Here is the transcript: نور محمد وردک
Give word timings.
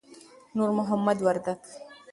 نور 0.55 0.69
محمد 0.79 1.17
وردک 1.25 1.61